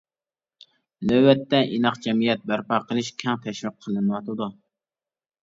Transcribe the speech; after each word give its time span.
نۆۋەتتە 1.11 1.59
ئىناق 1.75 1.99
جەمئىيەت 2.07 2.47
بەرپا 2.53 2.81
قىلىش 2.89 3.13
كەڭ 3.25 3.39
تەشۋىق 3.45 3.79
قىلىنىۋاتىدۇ. 3.87 4.51